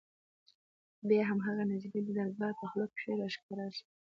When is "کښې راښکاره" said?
2.93-3.67